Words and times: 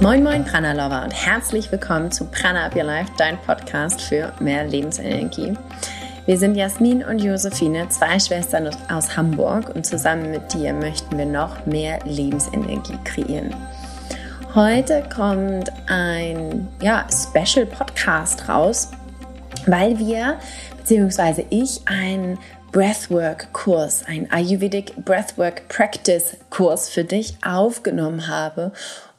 Moin 0.00 0.22
Moin 0.22 0.44
Prana 0.44 0.74
Lover 0.74 1.02
und 1.02 1.10
herzlich 1.10 1.72
willkommen 1.72 2.12
zu 2.12 2.26
Prana 2.26 2.66
Up 2.66 2.76
Your 2.76 2.84
Life, 2.84 3.10
dein 3.16 3.36
Podcast 3.36 4.00
für 4.00 4.32
mehr 4.38 4.64
Lebensenergie. 4.64 5.54
Wir 6.24 6.38
sind 6.38 6.54
Jasmin 6.54 7.02
und 7.02 7.18
Josephine, 7.18 7.88
zwei 7.88 8.16
Schwestern 8.20 8.70
aus 8.88 9.16
Hamburg 9.16 9.74
und 9.74 9.84
zusammen 9.84 10.30
mit 10.30 10.54
dir 10.54 10.72
möchten 10.72 11.18
wir 11.18 11.26
noch 11.26 11.66
mehr 11.66 11.98
Lebensenergie 12.04 12.96
kreieren. 13.02 13.52
Heute 14.54 15.02
kommt 15.12 15.68
ein 15.88 16.68
ja, 16.80 17.04
Special 17.10 17.66
Podcast 17.66 18.48
raus, 18.48 18.92
weil 19.66 19.98
wir 19.98 20.38
beziehungsweise 20.76 21.44
ich 21.50 21.80
einen 21.86 22.38
Breathwork-Kurs, 22.70 24.04
ein 24.06 24.30
Ayurvedic 24.30 24.94
Breathwork 25.04 25.66
Practice 25.66 26.36
Kurs 26.50 26.88
für 26.88 27.02
dich 27.02 27.36
aufgenommen 27.44 28.28
habe 28.28 28.70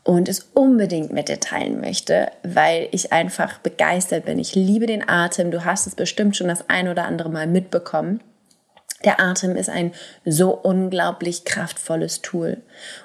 und 0.09 0.27
es 0.27 0.49
unbedingt 0.55 1.13
mit 1.13 1.29
dir 1.29 1.39
teilen 1.39 1.79
möchte, 1.79 2.31
weil 2.41 2.87
ich 2.91 3.13
einfach 3.13 3.59
begeistert 3.59 4.25
bin. 4.25 4.39
Ich 4.39 4.55
liebe 4.55 4.87
den 4.87 5.07
Atem. 5.07 5.51
Du 5.51 5.65
hast 5.65 5.85
es 5.85 5.93
bestimmt 5.93 6.35
schon 6.35 6.47
das 6.47 6.67
ein 6.67 6.87
oder 6.87 7.05
andere 7.05 7.29
Mal 7.29 7.45
mitbekommen. 7.45 8.19
Der 9.05 9.21
Atem 9.21 9.55
ist 9.55 9.69
ein 9.69 9.93
so 10.25 10.49
unglaublich 10.49 11.45
kraftvolles 11.45 12.23
Tool 12.23 12.57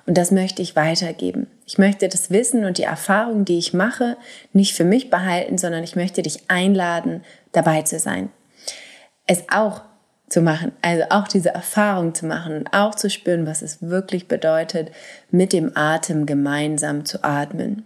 und 0.06 0.16
das 0.16 0.30
möchte 0.30 0.62
ich 0.62 0.77
weitergeben. 0.77 1.46
Ich 1.66 1.77
möchte 1.77 2.08
das 2.08 2.30
Wissen 2.30 2.64
und 2.64 2.78
die 2.78 2.84
Erfahrung, 2.84 3.44
die 3.44 3.58
ich 3.58 3.74
mache, 3.74 4.16
nicht 4.55 4.72
für 4.72 4.84
mich 4.84 5.10
behalten, 5.10 5.58
sondern 5.58 5.84
ich 5.84 5.96
möchte 5.96 6.22
dich 6.22 6.48
einladen, 6.48 7.22
dabei 7.52 7.82
zu 7.82 7.98
sein. 7.98 8.30
Es 9.27 9.44
auch 9.52 9.82
zu 10.34 10.43
machen, 10.43 10.73
also 10.83 11.05
auch 11.11 11.29
diese 11.29 11.51
Erfahrung 11.51 12.12
zu 12.12 12.27
machen 12.27 12.56
und 12.56 12.73
auch 12.73 12.97
zu 12.97 13.09
spüren, 13.09 13.47
was 13.47 13.62
es 13.62 13.80
wirklich 13.83 14.27
bedeutet, 14.27 14.91
mit 15.31 15.53
dem 15.53 15.70
Atem 15.77 16.27
gemeinsam 16.27 17.05
zu 17.05 17.22
atmen. 17.22 17.84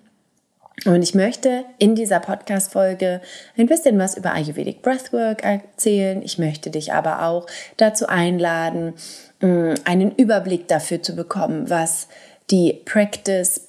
Und 0.87 1.03
ich 1.03 1.15
möchte 1.15 1.67
in 1.79 1.95
dieser 1.95 2.21
Podcast-Folge 2.21 3.21
ein 3.59 3.67
bisschen 3.67 3.99
was 3.99 4.17
über 4.17 4.33
Ayurvedic 4.33 4.81
Breathwork 4.81 5.45
erzählen. 5.45 6.23
Ich 6.23 6.39
möchte 6.39 6.71
dich 6.71 6.95
aber 6.95 7.27
auch 7.27 7.47
dazu 7.77 8.07
einladen, 8.07 8.95
mm, 9.43 9.75
einen 9.85 10.13
Überblick 10.13 10.69
dafür 10.69 11.03
zu 11.03 11.15
bekommen, 11.15 11.69
was 11.69 12.09
die 12.51 12.81
Practice 12.87 13.61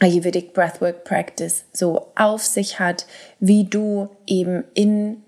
Ayurvedic 0.00 0.54
Breathwork 0.54 1.04
Practice 1.04 1.66
so 1.72 2.08
auf 2.16 2.44
sich 2.44 2.80
hat, 2.80 3.06
wie 3.38 3.62
du 3.62 4.08
eben 4.26 4.64
in, 4.74 5.22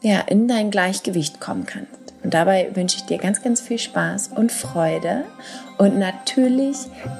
ja, 0.00 0.20
in 0.20 0.48
dein 0.48 0.70
Gleichgewicht 0.70 1.38
kommen 1.38 1.66
kannst. 1.66 2.01
Und 2.22 2.34
dabei 2.34 2.70
wünsche 2.74 2.96
ich 2.98 3.04
dir 3.04 3.18
ganz, 3.18 3.42
ganz 3.42 3.60
viel 3.60 3.78
Spaß 3.78 4.30
und 4.36 4.52
Freude. 4.52 5.24
Und 5.78 5.98
natürlich 5.98 6.76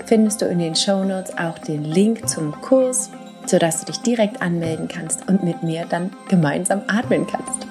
findest 0.07 0.43
du 0.43 0.47
in 0.47 0.61
den 0.61 0.77
Show 0.77 1.05
Notes 1.05 1.37
auch 1.37 1.59
den 1.59 1.85
Link 1.85 2.29
zum 2.29 2.53
Kurs, 2.61 3.11
sodass 3.47 3.81
du 3.81 3.87
dich 3.87 4.01
direkt 4.03 4.41
anmelden 4.41 4.89
kannst 4.89 5.29
und 5.29 5.43
mit 5.43 5.63
mir 5.63 5.87
dann 5.89 6.11
gemeinsam 6.29 6.83
atmen 6.87 7.27
kannst. 7.27 7.67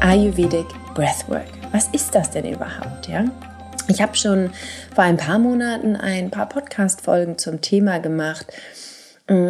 Ayurvedic 0.00 0.66
Breathwork. 0.94 1.46
Was 1.70 1.88
ist 1.88 2.14
das 2.14 2.30
denn 2.30 2.44
überhaupt, 2.44 3.08
ja? 3.08 3.24
Ich 3.92 4.00
habe 4.00 4.16
schon 4.16 4.48
vor 4.94 5.04
ein 5.04 5.18
paar 5.18 5.38
Monaten 5.38 5.96
ein 5.96 6.30
paar 6.30 6.48
Podcast-Folgen 6.48 7.36
zum 7.36 7.60
Thema 7.60 7.98
gemacht. 8.00 8.46
Mm, 9.28 9.48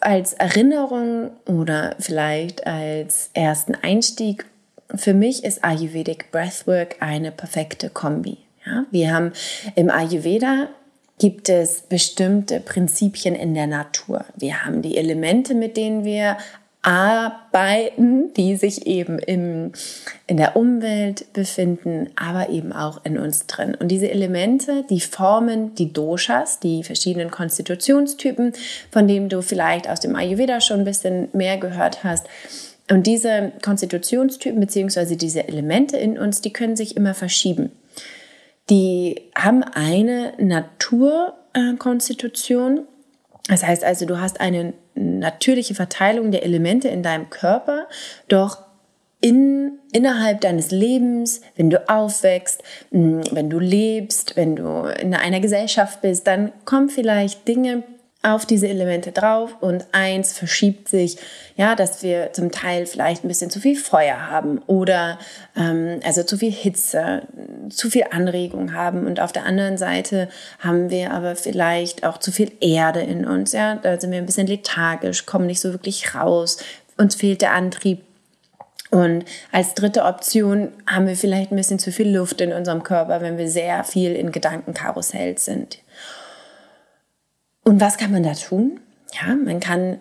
als 0.00 0.32
Erinnerung 0.32 1.30
oder 1.46 1.94
vielleicht 1.98 2.66
als 2.66 3.28
ersten 3.34 3.74
Einstieg. 3.74 4.46
Für 4.94 5.12
mich 5.12 5.44
ist 5.44 5.62
Ayurvedic 5.62 6.30
Breathwork 6.30 6.96
eine 7.00 7.32
perfekte 7.32 7.90
Kombi. 7.90 8.38
Ja, 8.64 8.86
wir 8.90 9.12
haben 9.12 9.32
im 9.74 9.90
Ayurveda 9.90 10.68
gibt 11.18 11.50
es 11.50 11.82
bestimmte 11.82 12.60
Prinzipien 12.60 13.34
in 13.34 13.52
der 13.52 13.66
Natur. 13.66 14.24
Wir 14.36 14.64
haben 14.64 14.80
die 14.80 14.96
Elemente, 14.96 15.54
mit 15.54 15.76
denen 15.76 16.02
wir 16.02 16.38
arbeiten, 16.82 18.32
die 18.34 18.56
sich 18.56 18.86
eben 18.86 19.18
im, 19.18 19.72
in 20.26 20.38
der 20.38 20.56
Umwelt 20.56 21.30
befinden, 21.34 22.08
aber 22.16 22.48
eben 22.48 22.72
auch 22.72 23.04
in 23.04 23.18
uns 23.18 23.46
drin. 23.46 23.74
Und 23.74 23.88
diese 23.88 24.10
Elemente, 24.10 24.84
die 24.88 25.00
formen 25.00 25.74
die 25.74 25.92
Doshas, 25.92 26.58
die 26.58 26.82
verschiedenen 26.82 27.30
Konstitutionstypen, 27.30 28.54
von 28.90 29.06
denen 29.06 29.28
du 29.28 29.42
vielleicht 29.42 29.90
aus 29.90 30.00
dem 30.00 30.16
Ayurveda 30.16 30.62
schon 30.62 30.80
ein 30.80 30.86
bisschen 30.86 31.28
mehr 31.34 31.58
gehört 31.58 32.02
hast. 32.02 32.26
Und 32.90 33.06
diese 33.06 33.52
Konstitutionstypen 33.62 34.58
bzw. 34.58 35.16
diese 35.16 35.46
Elemente 35.46 35.98
in 35.98 36.18
uns, 36.18 36.40
die 36.40 36.52
können 36.52 36.76
sich 36.76 36.96
immer 36.96 37.14
verschieben. 37.14 37.72
Die 38.70 39.20
haben 39.36 39.62
eine 39.62 40.32
Naturkonstitution. 40.38 42.86
Das 43.48 43.66
heißt 43.66 43.84
also, 43.84 44.06
du 44.06 44.18
hast 44.18 44.40
eine 44.40 44.72
natürliche 45.00 45.74
Verteilung 45.74 46.30
der 46.30 46.42
Elemente 46.42 46.88
in 46.88 47.02
deinem 47.02 47.30
Körper, 47.30 47.86
doch 48.28 48.58
in, 49.20 49.78
innerhalb 49.92 50.40
deines 50.40 50.70
Lebens, 50.70 51.42
wenn 51.56 51.70
du 51.70 51.88
aufwächst, 51.88 52.62
wenn 52.90 53.50
du 53.50 53.58
lebst, 53.58 54.36
wenn 54.36 54.56
du 54.56 54.84
in 55.00 55.14
einer 55.14 55.40
Gesellschaft 55.40 56.00
bist, 56.00 56.26
dann 56.26 56.52
kommen 56.64 56.88
vielleicht 56.88 57.46
Dinge 57.46 57.82
auf 58.22 58.44
diese 58.44 58.68
Elemente 58.68 59.12
drauf 59.12 59.56
und 59.60 59.86
eins 59.92 60.36
verschiebt 60.36 60.88
sich, 60.88 61.16
ja, 61.56 61.74
dass 61.74 62.02
wir 62.02 62.34
zum 62.34 62.50
Teil 62.50 62.84
vielleicht 62.84 63.24
ein 63.24 63.28
bisschen 63.28 63.50
zu 63.50 63.60
viel 63.60 63.76
Feuer 63.76 64.28
haben 64.28 64.58
oder 64.66 65.18
ähm, 65.56 66.00
also 66.04 66.22
zu 66.22 66.36
viel 66.36 66.52
Hitze, 66.52 67.22
zu 67.70 67.88
viel 67.88 68.04
Anregung 68.10 68.74
haben 68.74 69.06
und 69.06 69.20
auf 69.20 69.32
der 69.32 69.46
anderen 69.46 69.78
Seite 69.78 70.28
haben 70.58 70.90
wir 70.90 71.12
aber 71.12 71.34
vielleicht 71.34 72.04
auch 72.04 72.18
zu 72.18 72.30
viel 72.30 72.52
Erde 72.60 73.00
in 73.00 73.26
uns, 73.26 73.52
ja, 73.52 73.76
da 73.76 73.98
sind 73.98 74.10
wir 74.10 74.18
ein 74.18 74.26
bisschen 74.26 74.46
lethargisch, 74.46 75.24
kommen 75.24 75.46
nicht 75.46 75.60
so 75.60 75.72
wirklich 75.72 76.14
raus, 76.14 76.58
uns 76.98 77.14
fehlt 77.14 77.40
der 77.40 77.52
Antrieb. 77.52 78.02
Und 78.90 79.24
als 79.52 79.74
dritte 79.74 80.04
Option 80.04 80.72
haben 80.84 81.06
wir 81.06 81.14
vielleicht 81.14 81.52
ein 81.52 81.56
bisschen 81.56 81.78
zu 81.78 81.92
viel 81.92 82.14
Luft 82.14 82.40
in 82.40 82.52
unserem 82.52 82.82
Körper, 82.82 83.20
wenn 83.20 83.38
wir 83.38 83.48
sehr 83.48 83.84
viel 83.84 84.16
in 84.16 84.32
Gedankenkarussells 84.32 85.44
sind. 85.44 85.78
Und 87.64 87.80
was 87.80 87.98
kann 87.98 88.10
man 88.10 88.22
da 88.22 88.34
tun? 88.34 88.80
Ja, 89.20 89.34
man 89.34 89.60
kann 89.60 90.00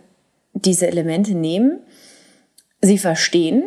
diese 0.53 0.87
Elemente 0.87 1.33
nehmen, 1.33 1.79
sie 2.81 2.97
verstehen. 2.97 3.63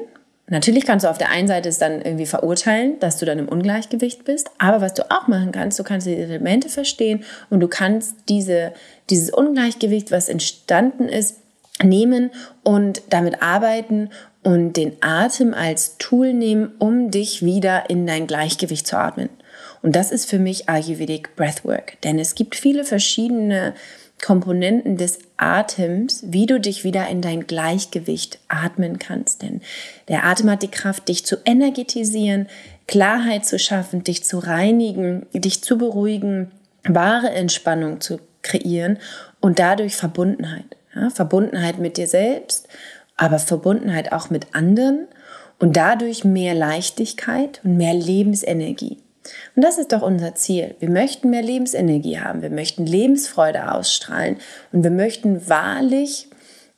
Natürlich 0.48 0.84
kannst 0.84 1.04
du 1.04 1.10
auf 1.10 1.18
der 1.18 1.30
einen 1.30 1.48
Seite 1.48 1.68
es 1.68 1.78
dann 1.78 2.02
irgendwie 2.02 2.26
verurteilen, 2.26 2.98
dass 2.98 3.16
du 3.18 3.26
dann 3.26 3.38
im 3.38 3.48
Ungleichgewicht 3.48 4.24
bist. 4.24 4.50
Aber 4.58 4.80
was 4.80 4.94
du 4.94 5.10
auch 5.10 5.28
machen 5.28 5.52
kannst, 5.52 5.78
du 5.78 5.84
kannst 5.84 6.06
die 6.06 6.14
Elemente 6.14 6.68
verstehen 6.68 7.24
und 7.48 7.60
du 7.60 7.68
kannst 7.68 8.16
diese, 8.28 8.72
dieses 9.08 9.30
Ungleichgewicht, 9.30 10.10
was 10.10 10.28
entstanden 10.28 11.08
ist, 11.08 11.38
nehmen 11.82 12.30
und 12.64 13.02
damit 13.10 13.42
arbeiten 13.42 14.10
und 14.42 14.76
den 14.76 14.96
Atem 15.00 15.54
als 15.54 15.96
Tool 15.98 16.34
nehmen, 16.34 16.72
um 16.78 17.10
dich 17.10 17.44
wieder 17.44 17.88
in 17.88 18.06
dein 18.06 18.26
Gleichgewicht 18.26 18.86
zu 18.86 18.98
atmen. 18.98 19.30
Und 19.82 19.96
das 19.96 20.12
ist 20.12 20.30
für 20.30 20.38
mich 20.38 20.68
Ayurvedic 20.68 21.34
Breathwork, 21.36 22.00
denn 22.02 22.18
es 22.18 22.34
gibt 22.34 22.54
viele 22.54 22.84
verschiedene 22.84 23.74
Komponenten 24.24 24.96
des 24.96 25.18
Atems, 25.36 26.22
wie 26.24 26.46
du 26.46 26.60
dich 26.60 26.84
wieder 26.84 27.08
in 27.08 27.20
dein 27.20 27.48
Gleichgewicht 27.48 28.38
atmen 28.46 29.00
kannst. 29.00 29.42
Denn 29.42 29.60
der 30.06 30.24
Atem 30.24 30.48
hat 30.48 30.62
die 30.62 30.70
Kraft, 30.70 31.08
dich 31.08 31.26
zu 31.26 31.36
energetisieren, 31.44 32.46
Klarheit 32.86 33.44
zu 33.44 33.58
schaffen, 33.58 34.04
dich 34.04 34.24
zu 34.24 34.38
reinigen, 34.38 35.26
dich 35.34 35.62
zu 35.62 35.76
beruhigen, 35.76 36.52
wahre 36.84 37.30
Entspannung 37.30 38.00
zu 38.00 38.20
kreieren 38.42 38.98
und 39.40 39.58
dadurch 39.58 39.96
Verbundenheit. 39.96 40.76
Ja, 40.94 41.10
Verbundenheit 41.10 41.78
mit 41.78 41.96
dir 41.96 42.06
selbst, 42.06 42.68
aber 43.16 43.40
Verbundenheit 43.40 44.12
auch 44.12 44.30
mit 44.30 44.54
anderen 44.54 45.08
und 45.58 45.76
dadurch 45.76 46.22
mehr 46.22 46.54
Leichtigkeit 46.54 47.60
und 47.64 47.76
mehr 47.76 47.94
Lebensenergie. 47.94 49.01
Und 49.54 49.64
das 49.64 49.78
ist 49.78 49.92
doch 49.92 50.02
unser 50.02 50.34
Ziel. 50.34 50.74
Wir 50.80 50.90
möchten 50.90 51.30
mehr 51.30 51.42
Lebensenergie 51.42 52.18
haben, 52.18 52.42
wir 52.42 52.50
möchten 52.50 52.86
Lebensfreude 52.86 53.72
ausstrahlen 53.72 54.36
und 54.72 54.82
wir 54.82 54.90
möchten 54.90 55.48
wahrlich 55.48 56.28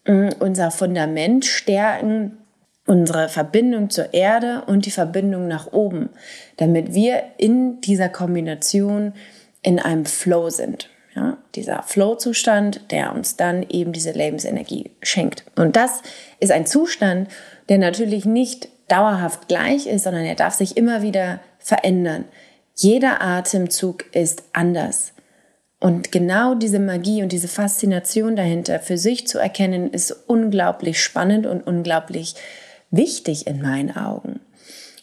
mm, 0.07 0.29
unser 0.41 0.71
Fundament 0.71 1.45
stärken, 1.45 2.39
unsere 2.87 3.29
Verbindung 3.29 3.91
zur 3.91 4.13
Erde 4.13 4.63
und 4.67 4.87
die 4.87 4.91
Verbindung 4.91 5.49
nach 5.49 5.73
oben, 5.73 6.11
damit 6.59 6.95
wir 6.95 7.23
in 7.39 7.81
dieser 7.81 8.09
Kombination 8.09 9.15
in 9.63 9.79
einem 9.79 10.05
Flow 10.05 10.51
sind. 10.51 10.91
Ja, 11.17 11.39
dieser 11.55 11.85
Flow-Zustand, 11.85 12.91
der 12.91 13.15
uns 13.15 13.37
dann 13.37 13.65
eben 13.69 13.93
diese 13.93 14.11
Lebensenergie 14.11 14.91
schenkt. 15.01 15.45
Und 15.55 15.77
das 15.77 16.03
ist 16.41 16.51
ein 16.51 16.67
Zustand, 16.67 17.29
der 17.69 17.79
natürlich 17.79 18.25
nicht 18.25 18.69
dauerhaft 18.89 19.47
gleich 19.47 19.87
ist, 19.87 20.03
sondern 20.05 20.25
er 20.25 20.35
darf 20.35 20.55
sich 20.55 20.77
immer 20.77 21.03
wieder 21.03 21.39
verändern. 21.65 22.27
Jeder 22.77 23.23
Atemzug 23.23 24.05
ist 24.15 24.45
anders. 24.53 25.13
Und 25.81 26.13
genau 26.13 26.55
diese 26.55 26.79
Magie 26.79 27.23
und 27.23 27.33
diese 27.33 27.49
Faszination 27.49 28.37
dahinter 28.37 28.81
für 28.81 28.99
sich 28.99 29.27
zu 29.27 29.39
erkennen, 29.39 29.91
ist 29.91 30.13
unglaublich 30.27 31.03
spannend 31.03 31.47
und 31.47 31.67
unglaublich 31.67 32.35
wichtig 32.91 33.47
in 33.47 33.61
meinen 33.61 33.97
Augen. 33.97 34.41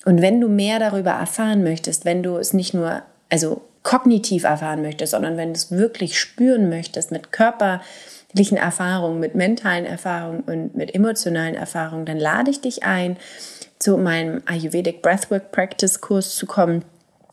Und 0.06 0.22
wenn 0.22 0.40
du 0.40 0.48
mehr 0.48 0.80
darüber 0.80 1.12
erfahren 1.12 1.64
möchtest, 1.64 2.06
wenn 2.06 2.24
du 2.24 2.38
es 2.38 2.54
nicht 2.54 2.74
nur, 2.74 3.02
also 3.30 3.62
kognitiv 3.84 4.44
erfahren 4.44 4.82
möchtest, 4.82 5.12
sondern 5.12 5.38
wenn 5.38 5.50
du 5.50 5.58
es 5.58 5.72
wirklich 5.72 6.20
spüren 6.20 6.70
möchtest 6.70 7.12
mit 7.12 7.32
körperlichen 7.32 8.58
Erfahrungen, 8.58 9.20
mit 9.20 9.36
mentalen 9.36 9.86
Erfahrungen 9.86 10.42
und 10.42 10.76
mit 10.76 10.94
emotionalen 10.94 11.56
Erfahrungen, 11.56 12.06
dann 12.06 12.18
lade 12.18 12.52
ich 12.52 12.62
dich 12.62 12.84
ein, 12.84 13.18
zu 13.82 13.98
meinem 13.98 14.42
Ayurvedic 14.46 15.02
Breathwork 15.02 15.52
Practice 15.52 16.02
Kurs 16.02 16.36
zu 16.36 16.46
kommen 16.46 16.86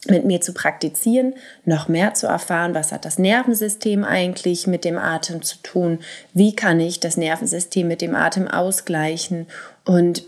mit 0.06 0.24
mir 0.24 0.40
zu 0.40 0.54
praktizieren, 0.54 1.34
noch 1.64 1.88
mehr 1.88 2.14
zu 2.14 2.26
erfahren, 2.26 2.74
was 2.74 2.92
hat 2.92 3.04
das 3.04 3.18
Nervensystem 3.18 4.04
eigentlich 4.04 4.66
mit 4.66 4.84
dem 4.84 4.96
Atem 4.96 5.42
zu 5.42 5.56
tun, 5.62 5.98
wie 6.32 6.54
kann 6.54 6.80
ich 6.80 7.00
das 7.00 7.16
Nervensystem 7.16 7.86
mit 7.88 8.00
dem 8.00 8.14
Atem 8.14 8.48
ausgleichen 8.48 9.46
und 9.84 10.22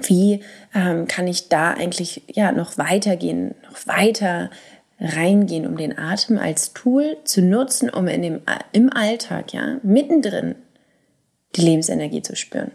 wie 0.00 0.42
ähm, 0.74 1.06
kann 1.06 1.26
ich 1.26 1.50
da 1.50 1.72
eigentlich 1.72 2.22
ja 2.28 2.52
noch 2.52 2.78
weitergehen, 2.78 3.54
noch 3.70 3.86
weiter 3.86 4.50
reingehen, 4.98 5.66
um 5.66 5.76
den 5.76 5.98
Atem 5.98 6.38
als 6.38 6.72
Tool 6.72 7.18
zu 7.24 7.42
nutzen, 7.42 7.90
um 7.90 8.08
in 8.08 8.22
dem, 8.22 8.40
im 8.72 8.90
Alltag, 8.90 9.52
ja, 9.52 9.76
mittendrin 9.82 10.54
die 11.56 11.62
Lebensenergie 11.62 12.22
zu 12.22 12.34
spüren. 12.34 12.70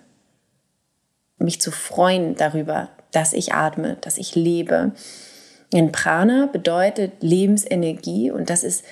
Mich 1.47 1.61
zu 1.61 1.71
freuen 1.71 2.35
darüber, 2.35 2.89
dass 3.13 3.31
ich 3.31 3.53
atme, 3.53 3.95
dass 4.01 4.17
ich 4.17 4.35
lebe. 4.35 4.91
In 5.71 5.93
Prana 5.93 6.47
bedeutet 6.47 7.13
Lebensenergie 7.21 8.31
und 8.31 8.49
das 8.49 8.65
ist 8.65 8.83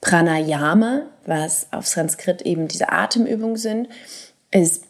Pranayama, 0.00 1.06
was 1.26 1.66
auf 1.72 1.88
Sanskrit 1.88 2.42
eben 2.42 2.68
diese 2.68 2.92
Atemübungen 2.92 3.56
sind, 3.56 3.88
ist, 4.52 4.84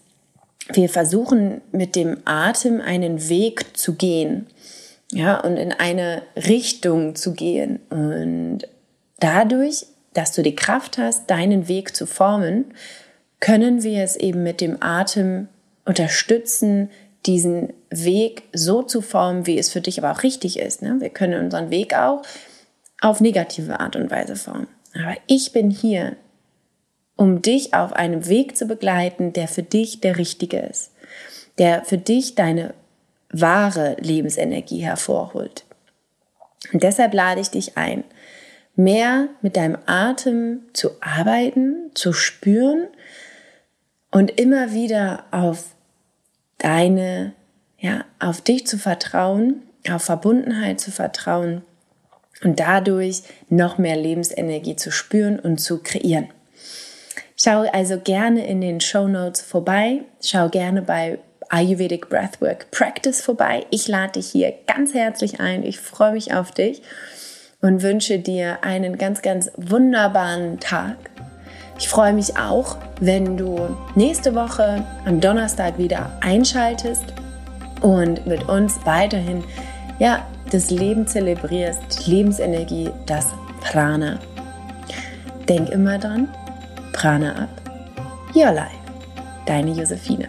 wir 0.75 0.91
versuchen 0.91 1.63
mit 1.73 1.97
dem 1.97 2.19
Atem 2.27 2.83
einen 2.83 3.27
Weg 3.31 3.75
zu 3.75 3.95
gehen 3.95 4.47
ja, 5.11 5.41
und 5.41 5.57
in 5.57 5.73
eine 5.73 6.25
Richtung 6.37 7.15
zu 7.15 7.33
gehen. 7.33 7.81
Und 7.89 8.69
dadurch, 9.19 9.87
dass 10.13 10.33
du 10.33 10.43
die 10.43 10.57
Kraft 10.57 10.99
hast, 10.99 11.31
deinen 11.31 11.69
Weg 11.69 11.97
zu 11.97 12.05
formen, 12.05 12.67
können 13.41 13.83
wir 13.83 14.05
es 14.05 14.15
eben 14.15 14.43
mit 14.43 14.61
dem 14.61 14.77
Atem 14.83 15.49
unterstützen, 15.85 16.91
diesen 17.27 17.73
Weg 17.91 18.45
so 18.53 18.83
zu 18.83 19.01
formen, 19.01 19.47
wie 19.47 19.59
es 19.59 19.71
für 19.71 19.81
dich 19.81 19.99
aber 19.99 20.13
auch 20.13 20.23
richtig 20.23 20.59
ist. 20.59 20.83
Ne? 20.83 20.97
Wir 21.01 21.11
können 21.11 21.43
unseren 21.45 21.71
Weg 21.71 21.95
auch 21.95 22.23
auf 23.01 23.21
negative 23.21 23.81
Art 23.81 23.97
und 23.97 24.11
Weise 24.11 24.37
formen. 24.37 24.69
Aber 24.95 25.17
ich 25.27 25.53
bin 25.53 25.71
hier, 25.71 26.17
um 27.17 27.43
dich 27.43 27.75
auf 27.75 27.93
einem 27.93 28.29
Weg 28.29 28.57
zu 28.57 28.67
begleiten, 28.67 29.33
der 29.33 29.49
für 29.49 29.63
dich 29.63 30.01
der 30.01 30.19
richtige 30.19 30.59
ist, 30.59 30.93
der 31.59 31.85
für 31.85 31.99
dich 31.99 32.35
deine 32.35 32.75
wahre 33.31 33.97
Lebensenergie 34.01 34.81
hervorholt. 34.81 35.65
Und 36.73 36.83
deshalb 36.83 37.15
lade 37.15 37.41
ich 37.41 37.51
dich 37.51 37.77
ein, 37.77 38.05
mehr 38.77 39.29
mit 39.43 39.57
deinem 39.57 39.79
Atem 39.87 40.61
zu 40.73 40.91
arbeiten, 41.01 41.91
zu 41.95 42.13
spüren 42.13 42.87
und 44.11 44.39
immer 44.41 44.73
wieder 44.73 45.25
auf 45.31 45.75
deine, 46.59 47.33
ja, 47.79 48.05
auf 48.19 48.41
dich 48.41 48.67
zu 48.67 48.79
vertrauen, 48.79 49.63
auf 49.91 50.03
Verbundenheit 50.03 50.81
zu 50.81 50.91
vertrauen 50.91 51.63
und 52.43 52.61
dadurch 52.61 53.23
noch 53.49 53.79
mehr 53.79 53.97
Lebensenergie 53.97 54.77
zu 54.77 54.91
spüren 54.91 55.39
und 55.39 55.59
zu 55.59 55.79
kreieren. 55.79 56.29
Schau 57.37 57.63
also 57.73 57.99
gerne 57.99 58.47
in 58.47 58.61
den 58.61 58.81
Show 58.81 59.09
Notes 59.09 59.43
vorbei, 59.43 60.03
schau 60.23 60.49
gerne 60.49 60.83
bei 60.83 61.19
Ayurvedic 61.49 62.09
Breathwork 62.09 62.71
Practice 62.71 63.21
vorbei. 63.21 63.67
Ich 63.71 63.89
lade 63.89 64.13
dich 64.13 64.29
hier 64.29 64.55
ganz 64.67 64.95
herzlich 64.95 65.41
ein. 65.41 65.63
Ich 65.63 65.79
freue 65.79 66.13
mich 66.13 66.35
auf 66.35 66.53
dich 66.53 66.83
und 67.61 67.83
wünsche 67.83 68.19
dir 68.19 68.59
einen 68.63 68.99
ganz, 68.99 69.23
ganz 69.23 69.51
wunderbaren 69.57 70.59
Tag. 70.61 70.97
Ich 71.79 71.89
freue 71.89 72.13
mich 72.13 72.37
auch, 72.37 72.77
wenn 73.01 73.37
du 73.37 73.77
nächste 73.95 74.35
Woche 74.35 74.85
am 75.05 75.21
Donnerstag 75.21 75.77
wieder 75.79 76.11
einschaltest 76.21 77.05
und 77.81 78.27
mit 78.27 78.49
uns 78.49 78.79
weiterhin 78.85 79.43
ja, 79.99 80.25
das 80.51 80.71
Leben 80.71 81.07
zelebrierst, 81.07 82.07
die 82.07 82.11
Lebensenergie, 82.11 82.91
das 83.07 83.27
Prana. 83.61 84.19
Denk 85.49 85.69
immer 85.71 85.99
dran, 85.99 86.29
Prana 86.93 87.45
ab, 87.45 87.49
Your 88.35 88.53
Life. 88.53 88.71
Deine 89.47 89.73
Josephine. 89.73 90.29